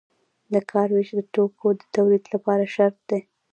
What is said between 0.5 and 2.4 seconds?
د کار ویش د توکو د تولید